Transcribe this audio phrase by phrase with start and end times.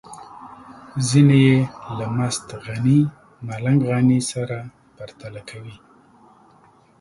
[1.07, 1.59] ځينې يې
[1.97, 2.99] له مست غني
[3.47, 4.57] ملنګ غني سره
[4.95, 5.75] پرتله کوي.